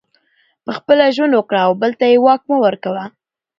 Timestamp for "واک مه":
2.25-2.57